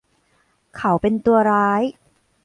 [0.75, 1.81] เขาเป็นตัวร้าย